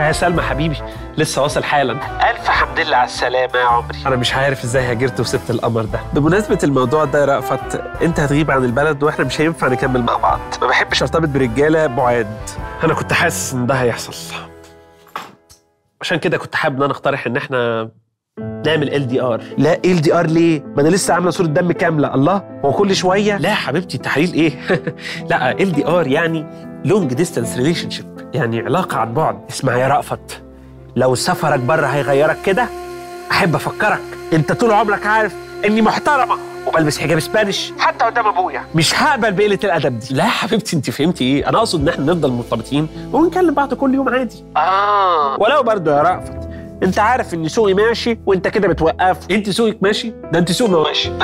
[0.00, 0.76] يا سلمى حبيبي
[1.18, 1.92] لسه واصل حالا.
[2.30, 3.98] ألف حمد لله على السلامة يا عمري.
[4.06, 6.00] أنا مش عارف إزاي هاجرت وسبت القمر ده.
[6.12, 10.40] بمناسبة الموضوع ده يا رأفت أنت هتغيب عن البلد وإحنا مش هينفع نكمل مع بعض.
[10.62, 12.36] ما بحبش أرتبط برجالة بعاد.
[12.84, 14.34] أنا كنت حاسس إن ده هيحصل.
[16.00, 17.90] عشان كده كنت حابب إن أنا أقترح إن إحنا
[18.64, 21.72] نعمل ال دي ار لا ال دي ار ليه؟ ما أنا لسه عاملة صورة دم
[21.72, 22.14] كاملة.
[22.14, 24.52] الله هو كل شوية؟ لا حبيبتي تحليل إيه؟
[25.30, 26.46] لا LDR يعني
[26.84, 29.38] long distance relationship يعني علاقة عن بعد.
[29.50, 30.42] اسمع يا رأفت.
[30.96, 32.66] لو سفرك بره هيغيرك كده.
[33.30, 34.00] أحب أفكرك.
[34.32, 38.64] أنت طول عمرك عارف إني محترمة وبلبس حجاب Spanish حتى قدام أبويا.
[38.74, 40.14] مش هقبل بقلة الأدب دي.
[40.14, 43.94] لا يا حبيبتي أنت فهمتي إيه؟ أنا أقصد إن إحنا نفضل مرتبطين ونكلم بعض كل
[43.94, 44.44] يوم عادي.
[44.56, 45.40] آه.
[45.40, 46.43] ولو برضه يا رأفت.
[46.84, 49.18] انت عارف ان سوقي ماشي وانت كده بتوقف.
[49.30, 51.10] انت سوقك ماشي؟ ده انت سوق ماشي.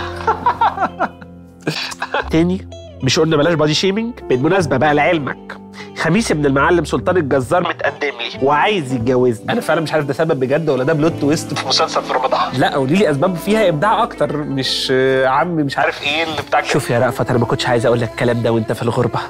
[2.30, 2.68] تاني
[3.02, 5.56] مش قلنا بلاش body shaming بالمناسبة بقى لعلمك.
[5.96, 9.52] خميس ابن المعلم سلطان الجزار متقدم لي وعايز يتجوزني.
[9.52, 12.40] أنا فعلا مش عارف ده سبب بجد ولا ده plot twist في مسلسل في رمضان.
[12.58, 14.92] لا قولي لي أسباب فيها إبداع أكتر مش
[15.24, 18.10] عم مش عارف إيه اللي بتاع شوف يا رأفت أنا ما كنتش عايز أقول لك
[18.10, 19.20] الكلام ده وأنت في الغربة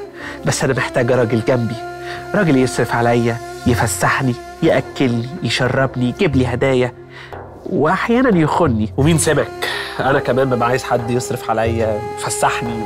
[0.47, 1.75] بس أنا محتاجه راجل جنبي.
[2.35, 3.37] راجل يصرف عليا
[3.67, 6.93] يفسحني يأكلني يشربني يجيب لي هدايا
[7.67, 9.49] وأحيانا يخني ومين سمك
[10.01, 12.85] أنا كمان ببقى عايز حد يصرف عليا يفسحني.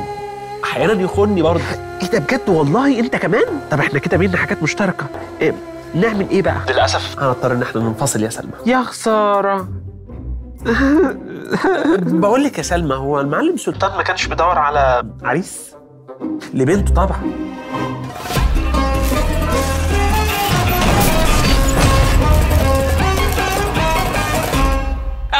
[0.63, 1.63] أحيانا يخني برضه.
[2.01, 5.05] إيه ده بجد؟ والله أنت كمان؟ طب إحنا كده بينا حاجات مشتركة.
[5.41, 5.53] إيه
[5.95, 8.51] نعمل إيه بقى؟ للأسف هنضطر إن إحنا ننفصل يا سلمى.
[8.65, 9.67] يا خسارة.
[12.21, 15.75] بقول لك يا سلمى هو المعلم سلطان ما كانش بيدور على عريس؟
[16.53, 17.21] لبنته طبعا.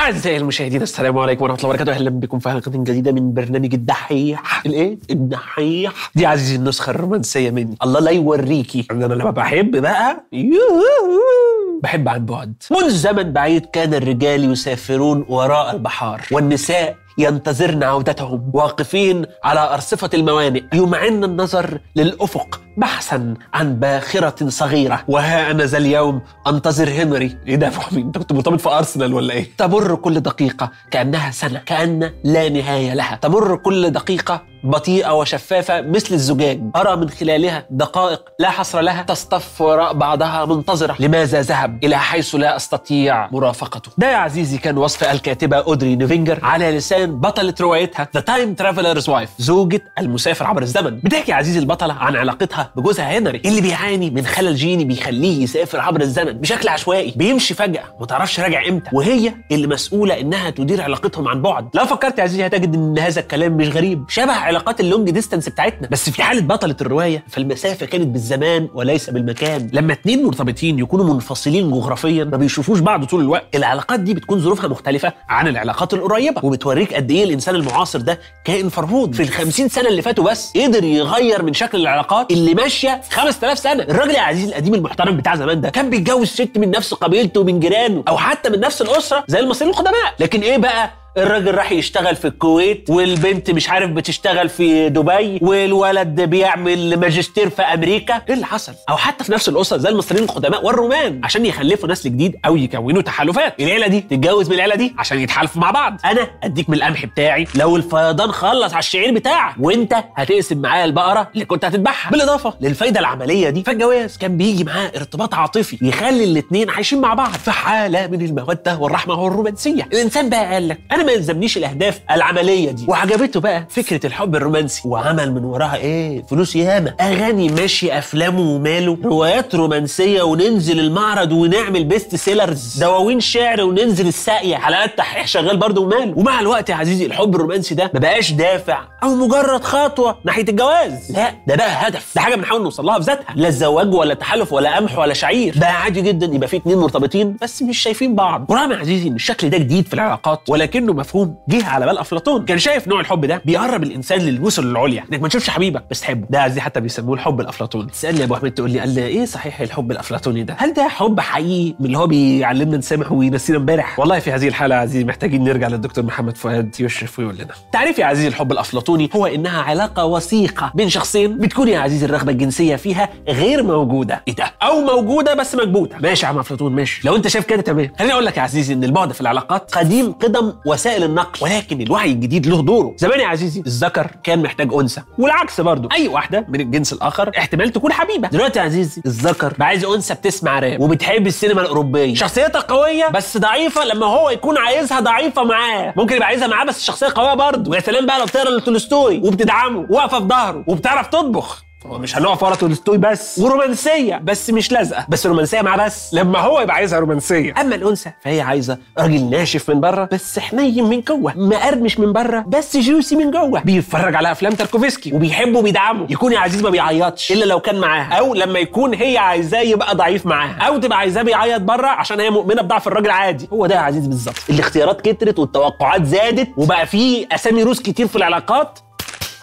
[0.05, 1.91] أعزائي المشاهدين السلام عليكم ورحمة الله وبركاته.
[1.91, 4.65] أهلا بكم في حلقة جديدة من برنامج الدحيح.
[4.65, 6.11] الإيه؟ الدحيح.
[6.15, 7.77] دي عزيزي النسخة الرومانسية مني.
[7.83, 8.87] الله لا يوريكي.
[8.91, 12.53] أنا لما بحب بقى يوهو، بحب عن بعد.
[12.71, 20.63] منذ زمن بعيد كان الرجال يسافرون وراء البحار والنساء ينتظرن عودتهم واقفين على أرصفة الموانئ
[20.73, 25.03] يمعن النظر للأفق بحثا عن باخرة صغيرة.
[25.07, 27.37] وها أنا ذا اليوم أنتظر هنري.
[27.47, 31.59] إيه ده حميد؟ أنت كنت مرتبط في أرسنال ولا إيه؟ تمر كل دقيقة كأنها سنة
[31.65, 33.15] كأن لا نهاية لها.
[33.15, 36.61] تمر كل دقيقة بطيئة وشفافة مثل الزجاج.
[36.75, 39.03] أرى من خلالها دقائق لا حصر لها.
[39.03, 40.95] تصطف وراء بعضها منتظرة.
[40.99, 46.39] لماذا ذهب إلى حيث لا أستطيع مرافقته؟ ده يا عزيزي كان وصف الكاتبة أودري نيفينجر
[46.43, 50.99] على لسان بطلة روايتها The Time Traveler's Wife زوجة المسافر عبر الزمن.
[50.99, 55.79] بتحكي يا عزيزي البطلة عن علاقتها بجوزها هنري اللي بيعاني من خلل جيني بيخليه يسافر
[55.79, 60.81] عبر الزمن بشكل عشوائي بيمشي فجأة ما تعرفش راجع إمتى وهي اللي مسؤولة إنها تدير
[60.81, 61.69] علاقتهم عن بعد.
[61.73, 65.49] لو فكرت يا عزيزي هتجد إن هذا الكلام مش غريب شبه علاقات ال long distance
[65.49, 65.87] بتاعتنا.
[65.91, 69.69] بس في حالة بطلة الرواية فالمسافة كانت بالزمان وليس بالمكان.
[69.73, 73.55] لما اتنين مرتبطين يكونوا منفصلين جغرافيا ما بيشوفوش بعض طول الوقت.
[73.55, 78.69] العلاقات دي بتكون ظروفها مختلفة عن العلاقات القريبة وبتوريك قد إيه الإنسان المعاصر ده كائن
[78.69, 79.15] فرهود.
[79.15, 83.83] في الخمسين سنة اللي فاتوا بس قدر يغير من شكل العلاقات اللي ماشية 5000 سنة.
[83.83, 87.59] الراجل يا عزيزي القديم المحترم بتاع زمان ده كان بيتجوز ست من نفس قبيلته ومن
[87.59, 90.13] جيرانه أو حتى من نفس الأسرة زي المصريين القدماء.
[90.19, 96.21] لكن إيه بقى؟ الراجل راح يشتغل في الكويت والبنت مش عارف بتشتغل في دبي والولد
[96.21, 98.21] بيعمل ماجستير في أمريكا.
[98.29, 101.21] إيه اللي حصل؟ أو حتى في نفس الأسرة زي المصريين القدماء والرومان.
[101.23, 103.59] عشان يخلفوا نسل جديد أو يكونوا تحالفات.
[103.59, 105.97] العيلة دي؟ تتجوز من العيلة دي؟ عشان يتحالفوا مع بعض.
[106.05, 107.47] أنا أديك من القمح بتاعي.
[107.55, 112.11] لو الفيضان خلص على الشعير بتاعك وأنت هتقسم معايا البقرة اللي كنت هتذبحها.
[112.11, 117.31] بالإضافة للفايدة العملية دي فالجواز كان بيجي معاه ارتباط عاطفي يخلي الاثنين عايشين مع بعض
[117.31, 119.83] في حالة من المودة والرحمة والرومانسية.
[119.93, 122.85] الإنسان بقى قال لك أنا ما يلزمنيش الأهداف العملية دي.
[122.87, 124.81] وعجبته بقى فكرة الحب الرومانسي.
[124.87, 126.93] وعمل من وراها إيه؟ فلوس ياما.
[127.01, 128.97] أغاني ماشي أفلام وماله.
[129.03, 135.81] روايات رومانسية وننزل المعرض ونعمل best sellers دواوين شعر وننزل الساقيه حلقات تحقيق شغال برضه
[135.81, 136.13] وماله.
[136.17, 141.11] ومع الوقت يا عزيزي الحب الرومانسي ده ما بقاش دافع أو مجرد خطوة ناحية الجواز.
[141.11, 142.11] لا ده بقى هدف.
[142.15, 143.35] ده حاجة بنحاول نوصل لها في ذاتها.
[143.35, 145.53] لا الزواج ولا تحالف ولا قمح ولا شعير.
[145.57, 148.45] بقى عادي جدا يبقى في اتنين مرتبطين بس مش شايفين بعض.
[148.49, 152.45] ورغم يا عزيزي إن الشكل ده جديد في العلاقات ولكنه مفهوم جه على بال أفلاطون.
[152.45, 155.03] كان شايف نوع الحب ده بيقرب الإنسان للوصول العليا.
[155.11, 155.83] إنك ما تشوفش حبيبك.
[155.91, 156.27] بس تحبه.
[156.29, 159.25] ده عزيزي حتى بيسموه الحب الافلاطوني تسألني يا أبو أحمد تقول لي قال لي إيه
[159.25, 163.99] صحيح الحب الأفلاطوني ده؟ هل ده حب حقيقي من اللي هو بيعلمنا نسامح وينسينا امبارح؟
[163.99, 167.53] والله في هذه الحالة عزيزي محتاجين نرجع للدكتور محمد فؤاد يشرف ويقول لنا.
[167.71, 172.31] تعريف يا عزيزي الحب الأفلاطوني هو إنها علاقة وثيقة بين شخصين بتكون يا عزيزي الرغبة
[172.31, 174.23] الجنسية فيها غير موجودة.
[174.27, 175.97] إيه ده؟ أو موجودة بس مكبوتة.
[175.97, 177.07] ماشي يا عم أفلاطون ماشي.
[177.07, 177.91] لو أنت شايف كده تمام.
[177.99, 180.53] خليني أقول لك يا عزيزي إن البعد في العلاقات قديم قدم
[180.85, 181.39] وسائل النقل.
[181.41, 182.95] ولكن الوعي الجديد له دوره.
[182.97, 185.01] زمان يا عزيزي الذكر كان محتاج أنثى.
[185.17, 185.89] والعكس برضه.
[185.91, 188.27] أي واحدة من الجنس الآخر احتمال تكون حبيبة.
[188.27, 192.15] دلوقتي يا عزيزي الذكر بقى عايز أنثى بتسمع راب وبتحب السينما الأوروبية.
[192.15, 195.93] شخصيتها قوية بس ضعيفة لما هو يكون عايزها ضعيفة معاه.
[195.97, 197.71] ممكن يبقى عايزها معاه بس الشخصيه قوية برضه.
[197.71, 201.64] ويا سلام بقى لو بتقرا لتولستوي وبتدعمه واقفه في ظهره وبتعرف تطبخ.
[201.91, 203.39] مش هنقف ورا تولستوي بس.
[203.39, 204.17] ورومانسية.
[204.23, 205.05] بس مش لازقة.
[205.09, 206.13] بس رومانسية معاه بس.
[206.13, 207.53] لما هو يبقى عايزها رومانسية.
[207.61, 212.45] أما الأنثى فهي عايزة راجل ناشف من بره بس حنين من جوه مقرمش من بره
[212.47, 213.59] بس جوسي من جوه.
[213.59, 216.05] بيتفرج على أفلام تاركوفسكي وبيحبه وبيدعمه.
[216.09, 217.31] يكون يا عزيز ما بيعيطش.
[217.31, 218.13] إلا لو كان معاها.
[218.13, 220.55] أو لما يكون هي عايزاه يبقى ضعيف معاها.
[220.67, 223.47] أو تبقى عايزاه بيعيط بره عشان هي مؤمنة بضعف الراجل عادي.
[223.53, 224.35] هو ده يا عزيزي بالظبط.
[224.49, 226.47] الاختيارات كترت والتوقعات زادت.
[226.57, 228.79] وبقى في أسامي روس كتير في العلاقات.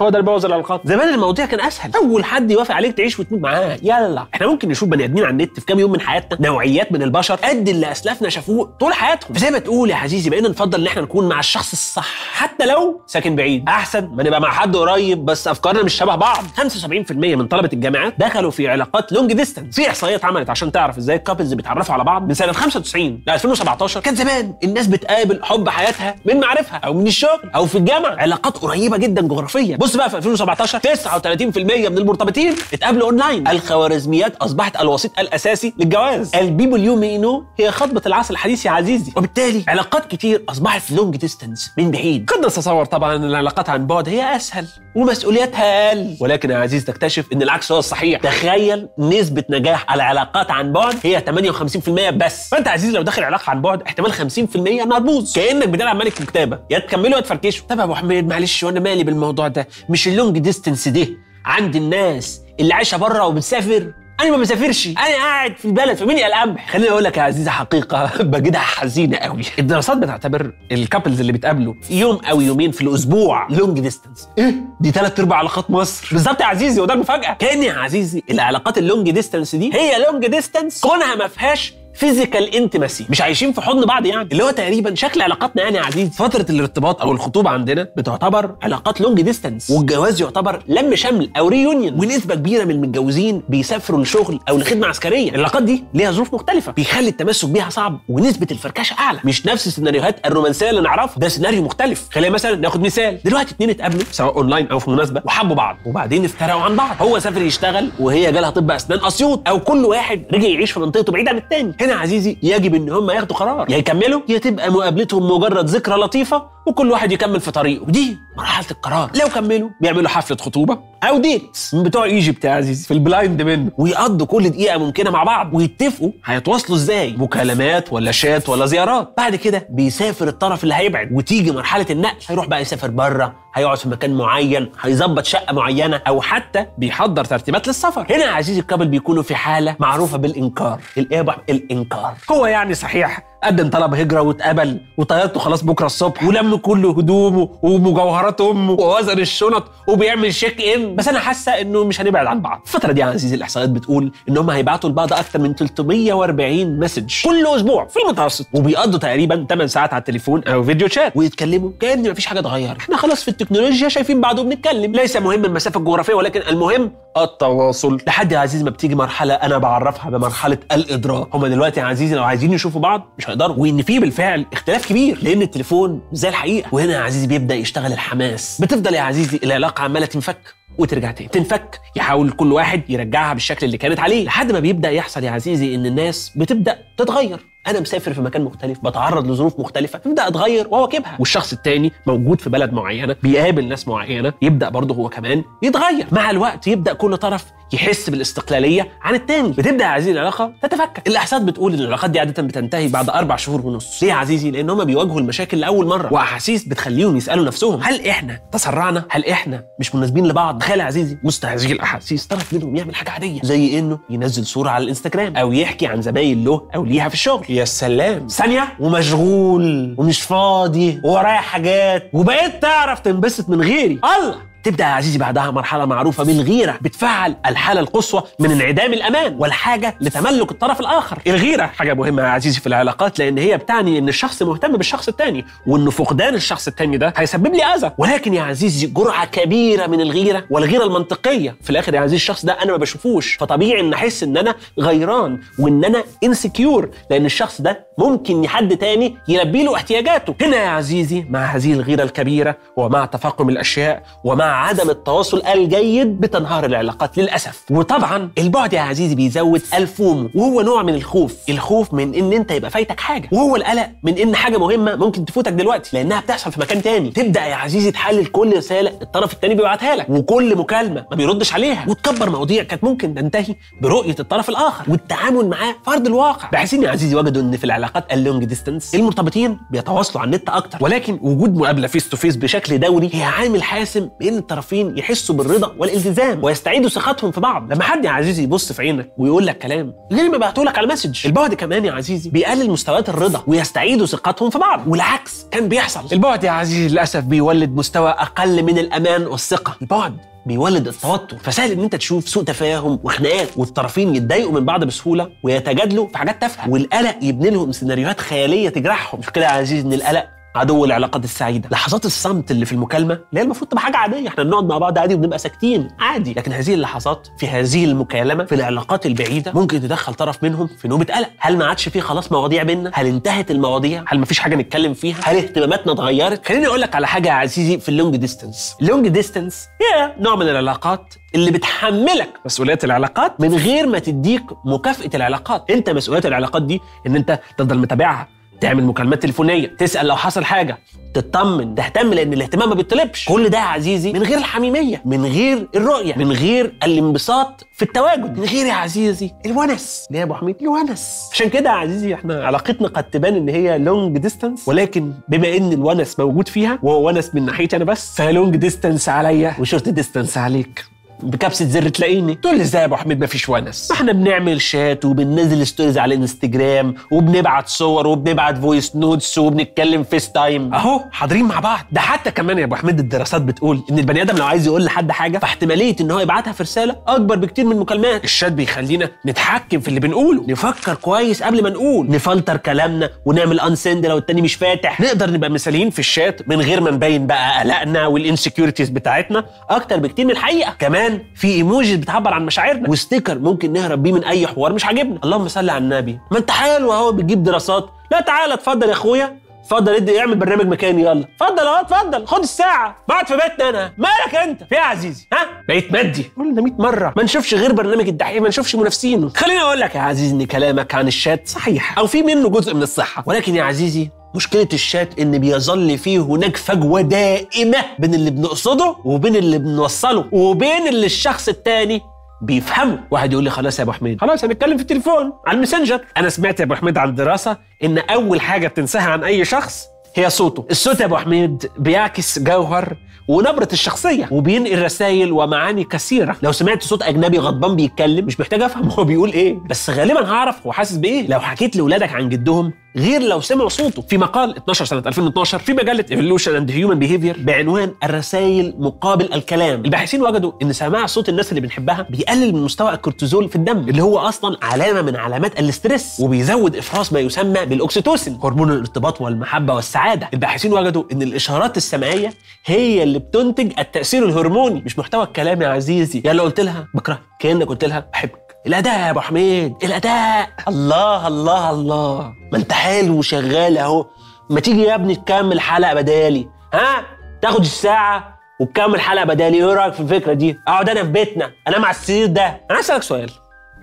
[0.02, 1.90] هو ده اللي بوظ العلاقات زمان المواضيع كان أسهل.
[1.96, 3.78] أول حد يوافق عليك تعيش وتموت معاه.
[3.82, 4.26] يلا.
[4.34, 6.49] إحنا ممكن نشوف بني آدمين على النت في كام يوم من حياتنا.
[6.49, 7.34] نوعيات من البشر.
[7.34, 9.34] قد اللي أسلافنا شافوه طول حياتهم.
[9.34, 12.08] فزي ما تقول يا عزيزي بقينا نفضل إن إحنا نكون مع الشخص الصح.
[12.32, 13.69] حتى لو ساكن بعيد.
[13.69, 16.44] أحسن ما نبقى مع حد قريب بس أفكارنا مش شبه بعض.
[16.56, 21.16] 75% من طلبة الجامعات دخلوا في علاقات long distance في إحصائيات اتعملت عشان تعرف إزاي
[21.17, 22.28] ال couples بيتعرفوا على بعض.
[22.28, 27.06] من سنة 95 ل 2017 كان زمان الناس بتقابل حب حياتها من معارفها أو من
[27.06, 28.16] الشغل أو في الجامعة.
[28.16, 29.76] علاقات قريبة جدا جغرافيا.
[29.76, 33.49] بص بقى في 2017 39% من المرتبطين اتقابلوا أونلاين.
[33.49, 36.35] الخوارزميات أصبحت الوسيط الأساسي للجواز.
[36.37, 39.12] ال people you may know هي خطبة العصر الحديث يا عزيزي.
[39.17, 42.31] وبالتالي علاقات كتير أصبحت long distance من بعيد.
[42.31, 44.67] قد نتصور طبعا إن العلاقات عن بعد هي أسهل
[44.97, 46.17] ومسؤولياتها أقل.
[46.21, 48.21] ولكن يا عزيزي تكتشف إن العكس هو الصحيح.
[48.21, 52.49] تخيل نسبة نجاح العلاقات عن بعد هي 58% بس.
[52.49, 56.21] فأنت يا عزيزي لو داخل علاقة عن بعد احتمال 50% انها تبوظ كأنك بتلعب ملك
[56.21, 57.67] وكتابه يا تكملوا يا تفركشوا.
[57.69, 61.06] طب يا أبو حميد معلش وأنا مالي بالموضوع ده؟ مش ال long distance ده
[61.44, 63.93] عند الناس اللي عايشة بره وبتسافر.
[64.20, 64.87] أنا ما بسافرش.
[64.87, 69.43] أنا قاعد في البلد فمين القمح خليني أقول لك يا عزيزي حقيقة بجدها حزينة قوي
[69.58, 74.55] الدراسات بتعتبر ال couples اللي بيتقابلوا في يوم أو يومين في الأسبوع long distance إيه؟
[74.81, 76.08] دي ثلاث أرباع علاقات مصر.
[76.12, 77.32] بالظبط يا عزيزي وده المفاجأة.
[77.34, 82.55] كان يا عزيزي العلاقات ال long distance دي هي long distance كونها ما فيهاش physical
[82.55, 84.29] intimacy مش عايشين في حضن بعض يعني.
[84.33, 89.00] اللي هو تقريبا شكل علاقاتنا يعني يا عزيزي فترة الارتباط أو الخطوبة عندنا بتعتبر علاقات
[89.00, 94.59] long distance والجواز يعتبر لم شمل أو reunion ونسبة كبيرة من المتجوزين بيسافروا لشغل أو
[94.59, 95.31] لخدمة عسكرية.
[95.31, 96.73] العلاقات دي ليها ظروف مختلفة.
[96.73, 99.19] بيخلي التمسك بيها صعب ونسبة الفركشة أعلى.
[99.25, 101.19] مش نفس السيناريوهات الرومانسية اللي نعرفها.
[101.19, 102.09] ده سيناريو مختلف.
[102.12, 103.19] خلينا مثلا ناخد مثال.
[103.25, 105.77] دلوقتي اتنين اتقابلوا سواء اونلاين أو في مناسبة وحبوا بعض.
[105.87, 106.97] وبعدين افترقوا عن بعض.
[107.00, 111.12] هو سافر يشتغل وهي جالها طب أسنان أسيوط أو كل واحد رجع يعيش في منطقته
[111.12, 111.73] بعيد عن التاني.
[111.84, 113.70] هنا عزيزي يجب إن هم ياخدوا قرار.
[113.70, 117.82] يا يكملوا؟ يا تبقى مقابلتهم مجرد ذكرى لطيفة وكل واحد يكمل في طريقه.
[117.82, 119.11] ودي مرحلة القرار.
[119.20, 120.79] لو كملوا بيعملوا حفلة خطوبة.
[121.03, 123.70] أو date من بتوع Egypt يا عزيزي في ال blind منه.
[123.79, 125.55] ويقضوا كل دقيقة ممكنة مع بعض.
[125.55, 129.14] ويتفقوا هيتواصلوا إزاي؟ مكالمات ولا شات ولا زيارات.
[129.19, 131.09] بعد كده بيسافر الطرف اللي هيبعد.
[131.12, 136.20] وتيجي مرحلة النقل هيروح بقى يسافر بره هيقعد في مكان معين هيظبط شقة معينة أو
[136.20, 138.06] حتى بيحضر ترتيبات للسفر.
[138.11, 140.81] هنا يا عزيزي ال couple بيكونوا في حالة معروفة بالإنكار.
[140.99, 142.15] الإيه الإنكار.
[142.31, 148.41] هو يعني صحيح قدم طلب هجرة واتقبل وطيارته خلاص بكرة الصبح ولم كل هدومه ومجوهرات
[148.41, 152.61] أمه ووزن الشنط وبيعمل شيك ان بس أنا حاسة إنه مش هنبعد عن بعض.
[152.67, 157.47] الفترة دي يا عزيزي الإحصائيات بتقول إن هم هيبعتوا لبعض أكتر من 340 مسج كل
[157.47, 158.47] أسبوع في المتوسط.
[158.55, 162.97] وبيقضوا تقريبا 8 ساعات على التليفون أو فيديو شات ويتكلموا كان مفيش حاجة اتغيرت إحنا
[162.97, 164.93] خلاص في التكنولوجيا شايفين بعض وبنتكلم.
[164.93, 167.99] ليس مهم المسافة الجغرافية ولكن المهم التواصل.
[168.06, 171.35] لحد يا عزيزي ما بتيجي مرحلة أنا بعرفها بمرحلة الإدراك.
[171.35, 175.19] هم دلوقتي يا عزيزي لو عايزين يشوفوا بعض مش هيقدروا وإن في بالفعل اختلاف كبير
[175.22, 176.69] لأن التليفون زي الحقيقة.
[176.72, 178.60] وهنا يا عزيزي بيبدأ يشتغل الحماس.
[178.60, 180.55] بتفضل يا عزيزي العلاقه عمالة تنفك.
[180.79, 181.29] وترجع تاني.
[181.29, 185.74] تنفك يحاول كل واحد يرجعها بالشكل اللي كانت عليه لحد ما بيبدأ يحصل يا عزيزي
[185.74, 187.52] إن الناس بتبدأ تتغير.
[187.67, 192.50] أنا مسافر في مكان مختلف بتعرض لظروف مختلفة ببدا اتغير واواكبها والشخص التاني موجود في
[192.50, 196.06] بلد معينة بيقابل ناس معينة يبدأ برضه هو كمان يتغير.
[196.12, 199.48] مع الوقت يبدأ كل طرف يحس بالاستقلالية عن التاني.
[199.48, 201.08] بتبدأ يا عزيزي العلاقة تتفكك.
[201.08, 204.02] الاحصاءات بتقول إن العلاقات دي عادة بتنتهي بعد أربع شهور ونص.
[204.02, 206.12] ليه يا عزيزي؟ لأن هم بيواجهوا المشاكل لأول مرة.
[206.12, 211.19] وأحاسيس بتخليهم يسألوا نفسهم هل إحنا تسرعنا؟ هل إحنا مش مناسبين لبعض؟ تخيل يا عزيزي
[211.44, 215.86] هذه الأحاسيس طرف منهم يعمل حاجة عادية زي إنه ينزل صورة على الإنستجرام أو يحكي
[215.86, 217.44] عن زمايل له أو ليها في الشغل.
[217.48, 218.26] يا سلام.
[218.26, 224.00] ثانية ومشغول ومش فاضي وورايا حاجات وبقيت تعرف تنبسط من غيري.
[224.19, 224.52] الله!
[224.64, 230.50] تبدأ يا عزيزي بعدها مرحلة معروفة بالغيره بتفعل الحالة القصوى من انعدام الأمان والحاجة لتملك
[230.50, 231.19] الطرف الآخر.
[231.26, 235.44] الغيرة حاجة مهمة يا عزيزي في العلاقات لأن هي بتعني إن الشخص مهتم بالشخص الثاني
[235.66, 237.90] وإن فقدان الشخص الثاني ده هيسبب لي أذى.
[237.98, 241.56] ولكن يا عزيزي جرعة كبيرة من الغيرة والغيرة المنطقية.
[241.62, 243.34] في الآخر يا عزيزي الشخص ده أنا ما بشوفوش.
[243.34, 249.16] فطبيعي إن أحس إن أنا غيران وإن أنا انسكيور لأن الشخص ده ممكن حد تاني
[249.28, 250.34] يلبي له احتياجاته.
[250.40, 256.65] هنا يا عزيزي مع هذه الغيرة الكبيرة ومع تفاقم الأشياء ومع عدم التواصل الجيد بتنهار
[256.65, 257.63] العلاقات للأسف.
[257.71, 261.37] وطبعا البعد يا عزيزي بيزود ال FOMO وهو نوع من الخوف.
[261.49, 265.53] الخوف من إن أنت يبقى فايتك حاجة وهو القلق من إن حاجة مهمة ممكن تفوتك
[265.53, 267.11] دلوقتي لأنها بتحصل في مكان تاني.
[267.11, 271.85] تبدأ يا عزيزي تحلل كل رسالة الطرف التاني بيبعتها لك وكل مكالمة ما بيردش عليها.
[271.89, 276.91] وتكبر مواضيع كانت ممكن تنتهي برؤية الطرف الآخر والتعامل معاه في ارض الواقع باحثين يا
[276.91, 280.79] عزيزي وجدوا إن في العلاقات ال long distance المرتبطين بيتواصلوا على النت أكتر.
[280.81, 285.75] ولكن وجود مقابلة face to face بشكل دوري هي عامل حاسم بين الطرفين يحسوا بالرضا
[285.79, 287.72] والالتزام ويستعيدوا ثقتهم في بعض.
[287.72, 290.84] لما حد يا عزيزي يبص في عينك ويقول لك كلام غير ما بعته لك على
[290.84, 295.69] ال message البعد كمان يا عزيزي بيقلل مستويات الرضا ويستعيدوا ثقتهم في بعض والعكس كان
[295.69, 296.01] بيحصل.
[296.13, 299.77] البعد يا عزيزي للأسف بيولد مستوى أقل من الأمان والثقة.
[299.82, 305.31] البعد بيولد التوتر فسهل إن أنت تشوف سوء تفاهم وخناقات والطرفين يتضايقوا من بعض بسهولة
[305.43, 309.20] ويتجادلوا في حاجات تافهة والقلق يبني لهم سيناريوهات خيالية تجرحهم.
[309.20, 311.69] مش كده يا عزيزي إن القلق عدو العلاقات السعيدة.
[311.73, 314.29] لحظات الصمت اللي في المكالمة اللي هي المفروض تبقى حاجة عادية.
[314.29, 315.89] إحنا بنقعد مع بعض عادي وبنبقى ساكتين.
[316.01, 316.32] عادي.
[316.35, 321.15] لكن هذه اللحظات في هذه المكالمة في العلاقات البعيدة ممكن تدخل طرف منهم في نوبة
[321.15, 321.29] قلق.
[321.39, 324.94] هل ما عادش في خلاص مواضيع بينا؟ هل انتهت المواضيع؟ هل ما فيش حاجة نتكلم
[324.94, 328.77] فيها؟ هل اهتماماتنا اتغيرت؟ خليني أقول لك على حاجة يا عزيزي في ال long distance
[328.82, 334.43] ال long distance هي نوع من العلاقات اللي بتحملك مسؤوليات العلاقات من غير ما تديك
[334.65, 335.71] مكافأة العلاقات.
[335.71, 338.29] أنت مسؤوليات العلاقات دي إن أنت تفضل متابعها.
[338.62, 340.78] تعمل مكالمات تليفونية تسأل لو حصل حاجة
[341.14, 343.28] تطمن تهتم لأن الاهتمام ما بيطلبش.
[343.28, 348.38] كل ده يا عزيزي من غير الحميمية من غير الرؤية من غير الانبساط في التواجد.
[348.38, 350.06] من غير يا عزيزي الونس.
[350.10, 351.28] ليه يا أبو حميد؟ الونس.
[351.32, 355.72] عشان كده يا عزيزي إحنا علاقتنا قد تبان إن هي long distance ولكن بما إن
[355.72, 359.54] الونس موجود فيها وهو ونس من ناحيتي أنا بس ف long distance عليا.
[359.60, 360.84] و short distance عليك.
[361.22, 362.34] بكبسة زر تلاقيني.
[362.34, 363.91] تقول لي إزاي يا أبو حميد؟ مفيش ونس.
[363.91, 370.74] ما إحنا بنعمل شات وبننزل stories على الانستجرام وبنبعت صور وبنبعت voice notes وبنتكلم FaceTime
[370.74, 371.81] أهو حاضرين مع بعض.
[371.93, 375.10] ده حتى كمان يا أبو حميد الدراسات بتقول إن البني آدم لو عايز يقول لحد
[375.10, 379.88] حاجة فاحتمالية إن هو يبعتها في رسالة أكبر بكتير من المكالمات الشات بيخلينا نتحكم في
[379.88, 385.00] اللي بنقوله نفكر كويس قبل ما نقول نفلتر كلامنا ونعمل unsend لو التاني مش فاتح.
[385.00, 389.96] نقدر نبقى مثاليين في الشات من غير ما نبين بقى قلقنا وال insecurities بتاعتنا أكتر
[389.96, 390.74] بكتير من الحقيقة.
[390.79, 392.90] كمان في ايموجيز بتعبر عن مشاعرنا.
[392.90, 395.19] وستيكر ممكن نهرب بيه من أي حوار مش عاجبنا.
[395.24, 396.19] اللهم صل على النبي.
[396.31, 397.90] ما أنت حلو أهو بتجيب دراسات.
[398.10, 399.42] لا تعالى اتفضل يا أخويا.
[399.62, 401.02] اتفضل ادي اعمل برنامج مكاني.
[401.02, 401.24] يلا.
[401.40, 402.26] اتفضل أهو اتفضل.
[402.26, 402.96] خد الساعة.
[403.08, 403.92] بقعد في بيتنا أنا.
[403.98, 406.31] مالك أنت؟ في إيه يا عزيزي؟ ها؟ بقيت مادي.
[406.38, 407.12] قلنا 100 مرة.
[407.16, 409.28] ما نشوفش غير برنامج الدحيح ما نشوفش منافسينه.
[409.28, 411.98] خليني أقول لك يا عزيزي إن كلامك عن الشات صحيح.
[411.98, 413.24] أو في منه جزء من الصحة.
[413.26, 419.36] ولكن يا عزيزي مشكلة الشات إن بيظل فيه هناك فجوة دائمة بين اللي بنقصده وبين
[419.36, 422.01] اللي بنوصله وبين اللي الشخص التاني
[422.43, 424.20] بيفهموا واحد يقول لي خلاص يا أبو حميد.
[424.20, 426.01] خلاص هنتكلم في التليفون على الماسنجر.
[426.17, 429.84] أنا سمعت يا أبو حميد عن دراسه إن أول حاجة بتنساها عن أي شخص
[430.15, 430.67] هي صوته.
[430.70, 432.96] الصوت يا أبو حميد بيعكس جوهر
[433.29, 436.36] ونبرة الشخصية وبينقل رسائل ومعاني كثيرة.
[436.43, 439.58] لو سمعت صوت أجنبي غضبان بيتكلم مش محتاج أفهم هو بيقول إيه.
[439.70, 441.27] بس غالبا هعرف هو حاسس بإيه.
[441.27, 444.03] لو حكيت لأولادك عن جدهم غير لو سمعوا صوته.
[444.03, 449.84] في مقال 12 سنة 2012 في مجلة Evolution and Human Behavior بعنوان الرسائل مقابل الكلام.
[449.84, 454.03] الباحثين وجدوا إن سماع صوت الناس اللي بنحبها بيقلل من مستوى الكورتيزول في الدم اللي
[454.03, 459.75] هو أصلا علامة من علامات ال stress وبيزود إفراز ما يسمى بالأكسيتوسين هرمون الارتباط والمحبة
[459.75, 460.29] والسعادة.
[460.34, 462.32] الباحثين وجدوا إن الإشارات السمعية
[462.67, 466.22] هي اللي بتنتج التأثير الهرموني مش محتوى الكلام يا عزيزي.
[466.25, 468.42] يا لو قلت لها بكرهك كأنك قلت لها بحبك.
[468.66, 470.48] الأداء يا أبو حميد الأداء.
[470.69, 472.34] الله الله الله.
[472.52, 474.06] ما أنت حلو وشغال أهو.
[474.50, 477.04] ما تيجي يا ابني تكمل حلقة بدالي ها؟
[477.42, 479.56] تاخد الساعة وتكمل حلقة بدالي.
[479.56, 482.60] إيه رأيك في الفكرة دي؟ أقعد أنا في بيتنا انام على السرير ده.
[482.70, 483.31] أنا أسألك سؤال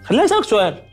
[0.06, 0.84] خليني أسألك سؤال.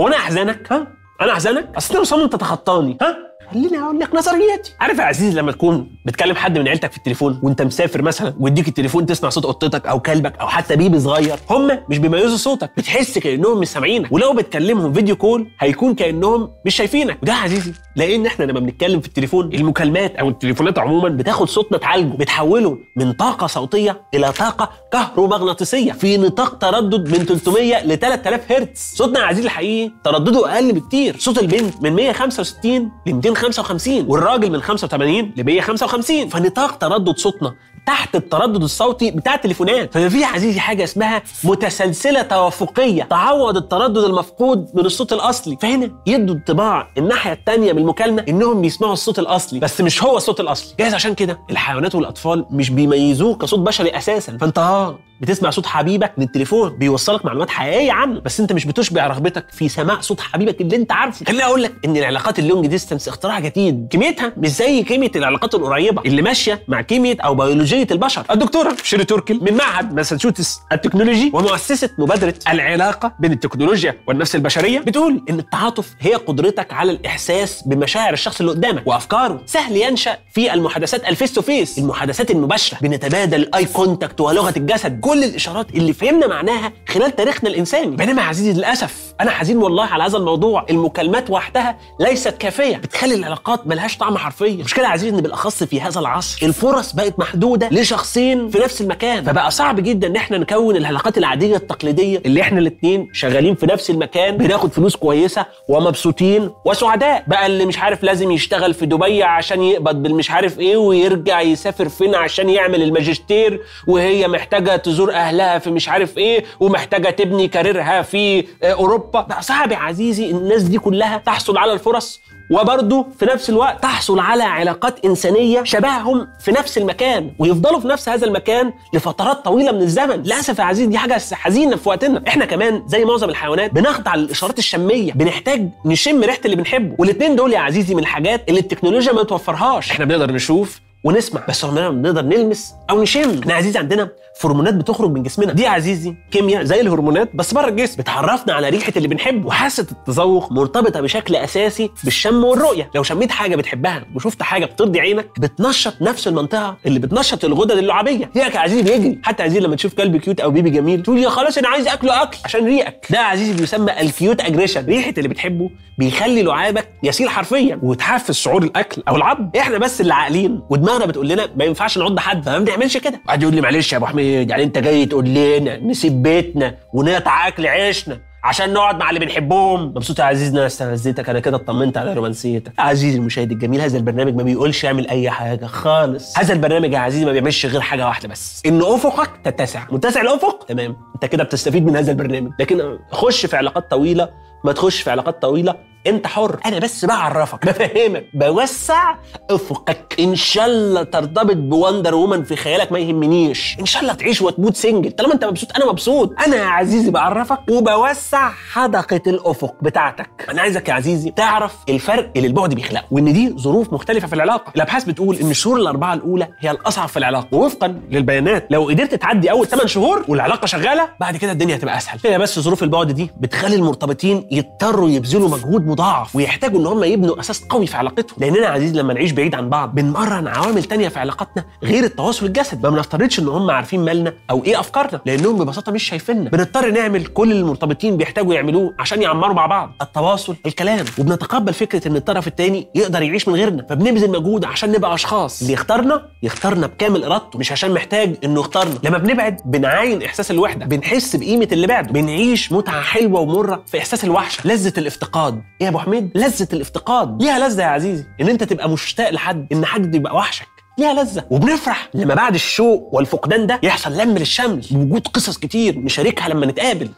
[0.00, 0.86] هو أنا أحزنك؟ ها؟
[1.20, 3.16] أنا أحزنك؟ أصل أنت تتخطاني ها؟
[3.52, 4.72] خليني أقول لك نظرياتي.
[4.80, 8.68] عارف يا عزيز لما تكون بتكلم حد من عيلتك في التليفون وأنت مسافر مثلا ويديك
[8.68, 13.18] التليفون تسمع صوت قطتك أو كلبك أو حتى بيبي صغير هم مش بيميزوا صوتك بتحس
[13.18, 14.12] كأنهم مش سامعينك.
[14.12, 17.18] ولو بتكلمهم فيديو كول هيكون كأنهم مش شايفينك.
[17.22, 21.78] وده يا عزيزي لأن إحنا لما بنتكلم في التليفون المكالمات أو التليفونات عموما بتاخد صوتنا
[21.78, 28.52] تعالجه بتحوله من طاقة صوتية إلى طاقة كهرومغناطيسية في نطاق تردد من 300 ل 3000
[28.52, 28.80] هرتز.
[28.94, 31.16] صوتنا يا عزيزي الحقيقي تردده أقل بكتير.
[31.18, 37.54] صوت البنت من 165 ل 255 والراجل من 85 ل 155 فنطاق تردد صوتنا.
[37.86, 43.02] تحت التردد الصوتي بتاع التليفونات ففي يا عزيزي حاجة اسمها متسلسلة توافقية.
[43.02, 45.56] تعوض التردد المفقود من الصوت الأصلي.
[45.62, 49.60] فهنا يدوا انطباع الناحية الثانية من المكالمة إنهم بيسمعوا الصوت الأصلي.
[49.60, 50.74] بس مش هو الصوت الأصلي.
[50.78, 54.38] جايز عشان كده الحيوانات والأطفال مش بيميزوه كصوت بشري أساسا.
[54.40, 58.20] فأنت آه بتسمع صوت حبيبك من التليفون بيوصلك معلومات حقيقية عنه.
[58.20, 61.24] بس أنت مش بتشبع رغبتك في سماع صوت حبيبك اللي أنت عارفه.
[61.26, 63.88] خليني أقول لك إن العلاقات ال long distance اختراع جديد.
[63.90, 68.24] كيمياءها مش زي كيمياء العلاقات القريبة اللي ماشية مع كيمياء أو بيولوجيه البشر.
[68.30, 75.24] الدكتوره شيري توركل من معهد ماساتشوستس التكنولوجي ومؤسسة مبادرة العلاقة بين التكنولوجيا والنفس البشرية بتقول
[75.30, 79.42] إن التعاطف هي قدرتك على الإحساس بمشاعر الشخص اللي قدامك وأفكاره.
[79.46, 82.78] سهل ينشأ في المحادثات ال face to face المحادثات المباشرة.
[82.80, 85.00] بنتبادل ال eye contact ولغة الجسد.
[85.00, 87.96] كل الإشارات اللي فهمنا معناها خلال تاريخنا الإنساني.
[87.96, 90.66] بينما عزيزي للأسف أنا حزين والله على هذا الموضوع.
[90.70, 92.76] المكالمات وحدها ليست كافية.
[92.76, 94.46] بتخلي العلاقات ملهاش طعم حرفيا.
[94.46, 99.24] المشكلة عزيزي إن بالأخص في هذا العصر الفرص بقت محدودة لشخصين في نفس المكان.
[99.24, 103.90] فبقى صعب جدا إن إحنا نكون العلاقات العادية التقليدية اللي إحنا الاثنين شغالين في نفس
[103.90, 107.24] المكان بناخد فلوس كويسة ومبسوطين وسعداء.
[107.26, 111.88] بقى اللي مش عارف لازم يشتغل في دبي عشان يقبض بالمش عارف إيه ويرجع يسافر
[111.88, 118.02] فين عشان يعمل الماجستير وهي محتاجة تزور أهلها في مش عارف إيه ومحتاجة تبني كاريرها
[118.02, 119.20] في أوروبا.
[119.20, 124.18] بقى صعب يا عزيزي الناس دي كلها تحصل على الفرص وبرضه في نفس الوقت تحصل
[124.18, 129.82] على علاقات إنسانية شبههم في نفس المكان ويفضلوا في نفس هذا المكان لفترات طويلة من
[129.82, 130.22] الزمن.
[130.22, 132.22] للأسف يا عزيزي دي حاجة حزينة في وقتنا.
[132.28, 136.94] إحنا كمان زي معظم الحيوانات بنخضع للإشارات الشمية بنحتاج نشم ريحة اللي بنحبه.
[136.98, 139.90] والاثنين دول يا عزيزي من الحاجات اللي التكنولوجيا ما توفرهاش.
[139.90, 141.42] إحنا بنقدر نشوف ونسمع.
[141.48, 143.38] بس عمرنا ما بنقدر نلمس أو نشم.
[143.40, 144.08] إحنا عزيزي عندنا
[144.44, 145.52] هرمونات بتخرج من جسمنا.
[145.52, 147.96] دي عزيزي كيمياء زي الهرمونات بس بره الجسم.
[147.96, 149.46] بتعرفنا على ريحة اللي بنحبه.
[149.46, 152.90] وحاسة التذوق مرتبطة بشكل أساسي بالشم والرؤية.
[152.94, 158.30] لو شميت حاجة بتحبها وشفت حاجة بترضي عينك بتنشط نفس المنطقة اللي بتنشط الغدد اللعابية.
[158.36, 161.28] ريقك يا عزيزي بيجري؟ حتى عزيزي لما تشوف كلب cute أو baby جميل تقول يا
[161.28, 162.38] خلاص أنا عايز أكله أكل.
[162.44, 163.06] عشان ريقك.
[163.10, 168.62] ده عزيزي بيسمى ال cute aggression ريحة اللي بتحبه بيخلي لعابك يسيل حرفيا وتحفز شعور
[168.62, 170.60] الأكل أو العض إحنا بس اللي عاقلين
[170.96, 173.20] ودماغنا بتقول لنا ما ينفعش نعض حد فما بنعملش كده.
[173.26, 177.48] واحد يقول لي معلش يا أبو حميد يعني أنت جاي تقول لنا نسيب بيتنا ونقطع
[177.48, 179.84] أكل عيشنا عشان نقعد مع اللي بنحبهم.
[179.84, 182.72] مبسوط يا عزيز إن أنا استفزتك أنا كده اطمنت على رومانسيتك.
[182.78, 186.38] عزيزي المشاهد الجميل هذا البرنامج ما بيقولش اعمل أي حاجة خالص.
[186.38, 188.62] هذا البرنامج يا عزيزي ما بيعملش غير حاجة واحدة بس.
[188.66, 189.82] إن أفقك تتسع.
[189.90, 190.96] متسع الأفق؟ تمام.
[191.14, 192.50] أنت كده بتستفيد من هذا البرنامج.
[192.60, 194.28] لكن خش في علاقات طويلة
[194.64, 195.74] ما تخش في علاقات طويلة
[196.06, 196.60] انت حر.
[196.66, 198.26] أنا بس بعرفك بفهمك.
[198.34, 199.14] بوسع
[199.50, 200.14] افقك.
[200.20, 203.76] إن شاء الله ترتبط ب Wonder Woman في خيالك ما يهمنيش.
[203.80, 206.34] إن شاء الله تعيش وتموت single طالما انت مبسوط أنا مبسوط.
[206.46, 207.58] أنا يا عزيزي بعرفك.
[207.70, 210.46] وبوسع حدقة الأفق بتاعتك.
[210.50, 214.72] أنا عايزك يا عزيزي تعرف الفرق اللي البعد بيخلقه وإن دي ظروف مختلفة في العلاقة.
[214.76, 217.48] الأبحاث بتقول إن الشهور الأربعة الأولى هي الأصعب في العلاقة.
[217.52, 218.66] ووفقا للبيانات.
[218.70, 222.18] لو قدرت تعدي أول 8 شهور والعلاقة شغالة بعد كده الدنيا هتبقى أسهل.
[222.24, 226.36] هي بس ظروف البعد دي بتخلي المرتبطين يضطروا يبذلوا مجهود مضاعف.
[226.36, 228.36] ويحتاجوا إن هم يبنوا أساس قوي في علاقتهم.
[228.38, 232.46] لأننا يا عزيزي لما نعيش بعيد عن بعض بنمرن عوامل تانية في علاقاتنا غير التواصل
[232.46, 232.82] الجسدي.
[232.82, 236.50] ما بنفترضش إن هم عارفين مالنا أو إيه أفكارنا لأنهم ببساطة مش شايفيننا.
[236.50, 239.92] بنضطر نعمل كل اللي المرتبطين بيحتاجوا يعملوه عشان يعمروا مع بعض.
[240.02, 241.04] التواصل الكلام.
[241.18, 245.60] وبنتقبل فكرة إن الطرف الثاني يقدر يعيش من غيرنا فبنبذل مجهود عشان نبقى أشخاص.
[245.60, 248.94] اللي يختارنا يختارنا بكامل إرادته مش عشان محتاج إنه يختارنا.
[249.02, 250.86] لما بنبعد بنعاين إحساس الوحدة.
[250.86, 252.12] بنحس بقيمة اللي بعده.
[252.12, 254.66] بنعيش متعة حلوة ومرة في إحساس الوحشة.
[254.68, 255.62] لذة الافتقاد.
[255.86, 257.42] يا ابو حميد لذة الافتقاد.
[257.42, 258.24] ليها لذة يا عزيزي.
[258.40, 260.66] إن أنت تبقى مشتاق لحد إن حد يبقى وحشك.
[260.98, 261.44] ليها لذة.
[261.50, 267.10] وبنفرح لما بعد الشوق والفقدان ده يحصل لم للشمل بوجود قصص كتير نشاركها لما نتقابل.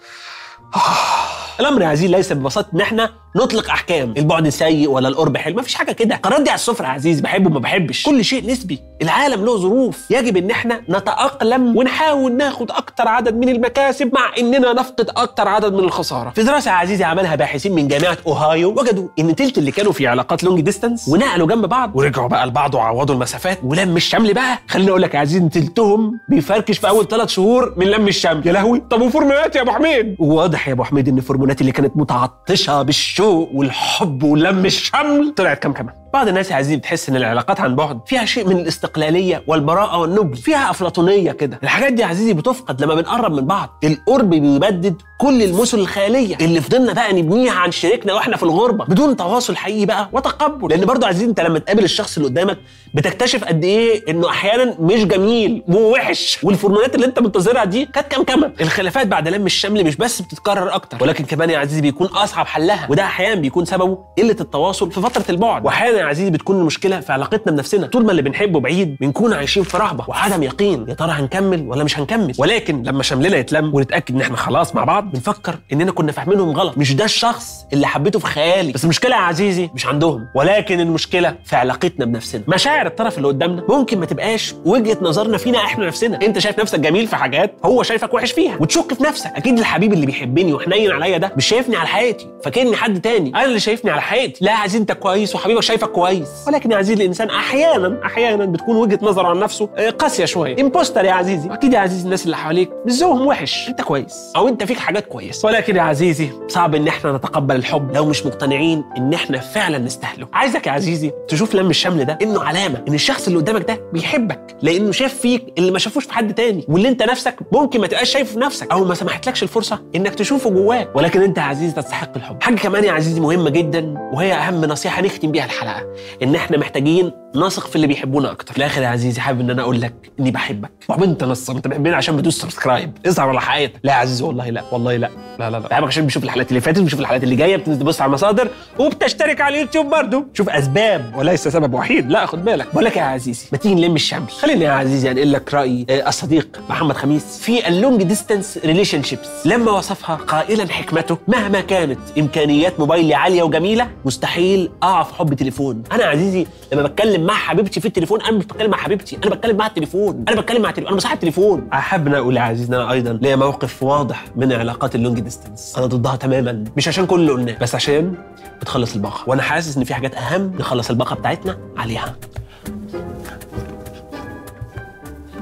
[1.61, 4.15] الأمر يا عزيزي ليس ببساطة إن إحنا نطلق أحكام.
[4.17, 5.57] البعد سيء ولا القرب حلو.
[5.57, 6.17] مفيش حاجة كده.
[6.17, 8.03] هو قرار دي على السفرة يا عزيزي بحبه وما بحبش.
[8.03, 8.81] كل شيء نسبي.
[9.03, 10.11] العالم له ظروف.
[10.11, 15.73] يجب إن إحنا نتأقلم ونحاول ناخد أكتر عدد من المكاسب مع إننا نفقد أكتر عدد
[15.73, 16.31] من الخسارة.
[16.31, 20.07] في دراسة يا عزيزي عملها باحثين من جامعة أوهايو وجدوا إن تلت اللي كانوا في
[20.07, 21.97] علاقات long distance ونقلوا جنب بعض.
[21.97, 23.59] ورجعوا بقى لبعض وعوضوا المسافات.
[23.63, 24.59] ولم الشمل بقى.
[24.69, 28.47] خليني أقول لك يا عزيزي إن تلتهم بيفركش في أول ثلاث شهور من لم الشمل.
[28.47, 28.83] يا لهوي.
[28.91, 32.83] طب وفرمونات يا أبو حميد؟ واضح يا أبو حميد إن الفرمونات اللي كانت متعطشة
[33.19, 35.35] بالشوق والحب ولم الشمل.
[35.37, 38.57] طلعت كم كمان؟ بعض الناس يا عزيزي بتحس إن العلاقات عن بعد فيها شيء من
[38.59, 41.59] الاستقلالية والبراءة والنبل فيها أفلاطونية كده.
[41.63, 43.79] الحاجات دي يا عزيزي بتفقد لما بنقرب من بعض.
[43.85, 46.37] القرب بيبدد كل المثل الخيالية.
[46.41, 50.69] اللي فضلنا بقى نبنيها عن شريكنا وإحنا في الغربة بدون تواصل حقيقي بقى وتقبل.
[50.71, 52.59] لأن برضه يا عزيزي أنت لما تقابل الشخص اللي قدامك
[52.95, 56.39] بتكتشف قد إيه إنه أحيانا مش جميل ووحش.
[56.45, 60.99] والفورمولات اللي أنت منتظرها دي كانت كمكمه الخلافات بعد لم الشمل مش بس بتتكرر أكتر
[61.01, 65.25] ولكن كمان يا عزيزي بيكون أصعب حلها وده أحيانا بيكون سببه قلة التواصل في فترة
[65.29, 65.65] البعد.
[65.65, 67.87] واحيانا يا عزيزي بتكون المشكلة في علاقتنا بنفسنا.
[67.87, 70.87] طول ما اللي بنحبه بعيد بنكون عايشين في رهبة وعدم يقين.
[70.89, 74.85] يا ترى هنكمل ولا مش هنكمل؟ ولكن لما شملنا يتلم ونتأكد إن إحنا خلاص مع
[74.85, 76.79] بعض بنفكر إننا كنا فاهمينهم غلط.
[76.79, 78.73] مش ده الشخص اللي حبيته في خيالي.
[78.73, 80.27] بس المشكلة يا عزيزي مش عندهم.
[80.35, 82.43] ولكن المشكلة في علاقتنا بنفسنا.
[82.49, 86.19] مشاعر الطرف اللي قدامنا ممكن ما تبقاش وجهة نظرنا فينا إحنا نفسنا.
[86.23, 88.57] أنت شايف نفسك جميل في حاجات هو شايفك وحش فيها.
[88.61, 89.31] وتشك في نفسك.
[89.37, 92.27] أكيد الحبيب اللي بيحبني وحنين عليا ده مش شايفني على حياتي.
[92.45, 93.31] فاكرني حد تاني.
[93.31, 94.45] أنا اللي شايفني على حياتي.
[94.45, 96.29] لا يا عزيزي أنت كويس وحبيبك شايفك كويس.
[96.47, 100.61] ولكن يا عزيزي الإنسان أحيانا أحيانا بتكون وجهة نظره عن نفسه آه، قاسية شوية.
[100.61, 101.53] امبوستر يا عزيزي.
[101.53, 103.69] أكيد يا عزيزي الناس اللي حواليك مش وحش.
[103.69, 104.33] أنت كويس.
[104.37, 105.47] أو أنت فيك حاجات كويسة.
[105.47, 110.29] ولكن يا عزيزي صعب إن إحنا نتقبل الحب لو مش مقتنعين إن إحنا فعلا نستاهله.
[110.33, 114.57] عايزك يا عزيزي تشوف لم الشمل ده إنه علامة إن الشخص اللي قدامك ده بيحبك
[114.63, 116.65] لأنه شاف فيك اللي ما شافوش في حد تاني.
[116.69, 120.51] واللي أنت نفسك ممكن ما تبقاش شايفه في نفسك أو ما سمحتلكش الفرصة إنك تشوفه
[120.51, 120.97] جواك.
[120.97, 122.43] ولكن أنت يا عزيزي تستحق الحب.
[122.43, 125.78] حاجة كمان يا عزيزي مهمة جدا وهي أهم نصيحة نختم بيها الحلقة.
[126.23, 128.53] إن إحنا محتاجين نثق في اللي بيحبونا أكتر.
[128.53, 130.71] في الآخر يا عزيزي حابب إن أنا أقول لك إني بحبك.
[130.89, 134.51] طب أنت نص أنت بتحبني عشان بتدوس سبسكرايب اظهر على حياتك لا يا عزيزي والله
[134.51, 135.11] لا والله لا.
[135.39, 135.69] لا لا لا.
[135.69, 139.41] بحبك عشان بيشوف الحلقات اللي فاتت؟ بيشوف الحلقات اللي جاية بتنزل تبص على المصادر وبتشترك
[139.41, 140.25] على اليوتيوب برضه.
[140.35, 142.11] شوف أسباب وليس سبب وحيد.
[142.11, 142.67] لا خد بالك.
[142.73, 146.09] بقول لك يا عزيزي ما تيجي نلم الشمل خليني يا عزيزي أنقل لك راي آه،
[146.09, 152.81] الصديق محمد خميس في ال long distance relationships لما وصفها قائلا حكمته مهما كانت إمكانيات
[152.81, 155.83] موبايلي عالية وجميلة مستحيل في حب تليفون.
[155.93, 159.57] أنا عزيزي لما بتكلم مع حبيبتي في التليفون أنا مش بتكلم مع حبيبتي أنا بتكلم
[159.57, 161.69] مع التليفون أنا بتكلم مع التليفون أنا بصاحب التليفون.
[161.73, 165.87] أحب ان أقول يا أنا أيضا ليا موقف واضح من علاقات ال long distance أنا
[165.87, 168.15] ضدها تماما مش عشان كل اللي قلناه بس عشان
[168.61, 169.21] بتخلص الباقة.
[169.27, 172.17] وأنا حاسس إن في حاجات أهم نخلص الباقة بتاعتنا عليها.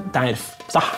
[0.07, 0.93] أنت عارف صح؟